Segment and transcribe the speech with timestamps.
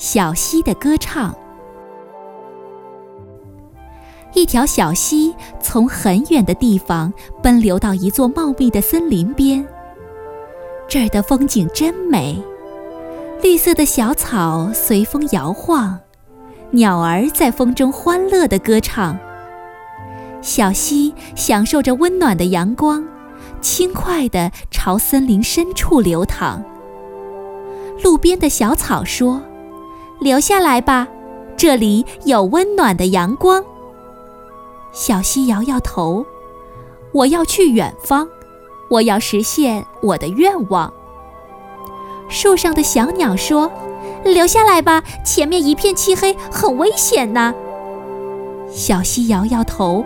[0.00, 1.36] 小溪的歌唱。
[4.32, 7.12] 一条小溪从很远的地方
[7.42, 9.62] 奔流到一座茂密的森林边。
[10.88, 12.42] 这儿的风景真美，
[13.42, 15.98] 绿色的小草随风摇晃，
[16.70, 19.18] 鸟儿在风中欢乐地歌唱。
[20.40, 23.06] 小溪享受着温暖的阳光，
[23.60, 26.64] 轻快地朝森林深处流淌。
[28.02, 29.42] 路边的小草说
[30.20, 31.08] ：“留下来吧，
[31.56, 33.64] 这里有温暖的阳光。”
[34.92, 36.24] 小溪摇摇头
[37.12, 38.28] ：“我要去远方，
[38.90, 40.92] 我要实现我的愿望。”
[42.28, 43.70] 树上的小鸟说
[44.24, 47.54] ：“留下来吧，前面一片漆黑，很危险呐。”
[48.70, 50.04] 小溪摇摇头：“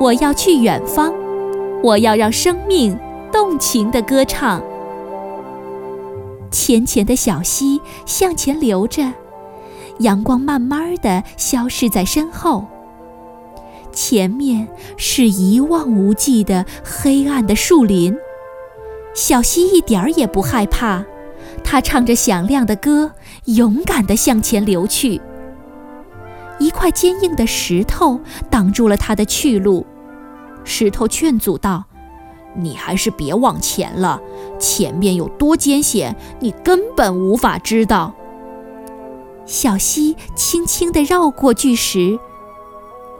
[0.00, 1.12] 我要去远方，
[1.82, 2.98] 我要让生命
[3.32, 4.62] 动情地歌唱。”
[6.50, 9.12] 浅浅的小溪向前流着，
[10.00, 12.66] 阳光慢慢的消失在身后。
[13.92, 18.16] 前面是一望无际的黑暗的树林，
[19.14, 21.04] 小溪一点儿也不害怕，
[21.64, 23.12] 它唱着响亮的歌，
[23.46, 25.20] 勇敢地向前流去。
[26.60, 29.84] 一块坚硬的石头挡住了它的去路，
[30.62, 31.84] 石头劝阻道
[32.54, 34.20] ：“你还是别往前了，
[34.58, 38.14] 前面有多艰险，你根本无法知道。”
[39.46, 42.18] 小溪轻轻地绕过巨石。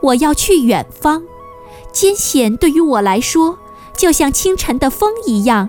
[0.00, 1.22] 我要去远方，
[1.92, 3.58] 艰险对于我来说，
[3.96, 5.68] 就像清晨的风一样，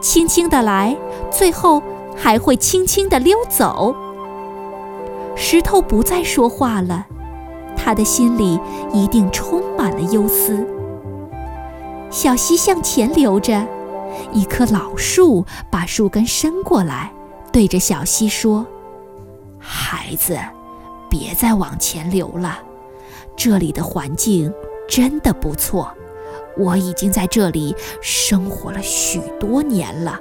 [0.00, 0.96] 轻轻地来，
[1.30, 1.82] 最后
[2.16, 3.94] 还会轻轻地溜走。
[5.36, 7.06] 石头不再说话了，
[7.76, 8.58] 他的心里
[8.92, 10.66] 一定充满了忧思。
[12.12, 13.66] 小溪向前流着，
[14.34, 17.10] 一棵老树把树根伸过来，
[17.50, 18.66] 对着小溪说
[19.58, 20.38] ：“孩子，
[21.08, 22.58] 别再往前流了。”
[23.34, 24.52] 这里的环境
[24.86, 25.90] 真的不错，
[26.58, 30.20] 我已经在这里生活了许多年了。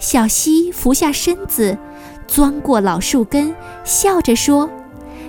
[0.00, 1.78] 小溪俯下身子，
[2.26, 4.68] 钻过老树根，笑着说：“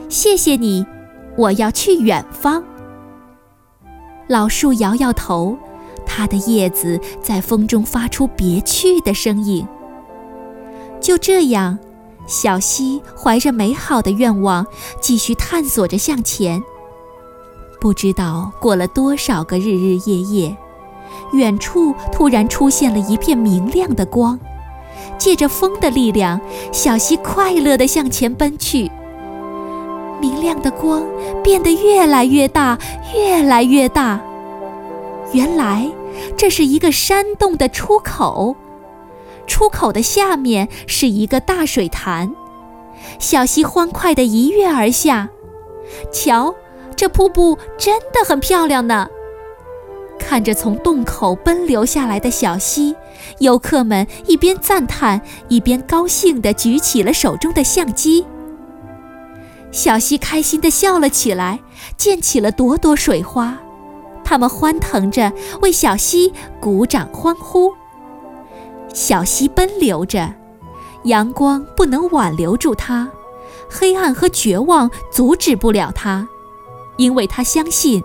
[0.10, 0.84] 谢谢你，
[1.38, 2.64] 我要去远方。”
[4.32, 5.58] 老树摇摇头，
[6.06, 9.68] 它的叶子在风中发出别趣的声音。
[11.02, 11.78] 就这样。
[12.28, 14.66] 小溪怀着美好的愿望，
[15.02, 16.64] 继续探索着向前。
[17.82, 20.56] 不知道过了多少个日日夜夜，
[21.34, 24.40] 远处突然出现了一片明亮的光。
[25.18, 26.40] 借着风的力量，
[26.72, 28.90] 小溪快乐地向前奔去。
[30.22, 31.04] 明亮的光
[31.44, 32.78] 变得越来越大，
[33.14, 34.20] 越来越大。
[35.34, 35.90] 原来，
[36.36, 38.56] 这是一个山洞的出口。
[39.48, 42.34] 出口的下面是一个大水潭，
[43.20, 45.30] 小溪欢快地一跃而下。
[46.12, 46.54] 瞧，
[46.96, 49.10] 这瀑布真的很漂亮呢！
[50.20, 52.96] 看着从洞口奔流下来的小溪，
[53.40, 55.20] 游客们一边赞叹，
[55.50, 58.26] 一边高兴地举起了手中的相机。
[59.72, 61.60] 小溪开心地笑了起来，
[61.98, 63.58] 溅起了朵朵水花，
[64.24, 67.72] 他们欢腾着为小溪鼓掌欢呼。
[68.94, 70.34] 小溪奔流着，
[71.04, 73.10] 阳光不能挽留住它，
[73.70, 76.28] 黑暗和绝望阻止不了它，
[76.98, 78.04] 因为他相信，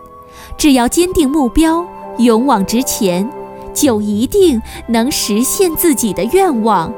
[0.56, 1.84] 只要坚定目标，
[2.18, 3.28] 勇往直前，
[3.74, 6.92] 就一定能实现自己的愿望。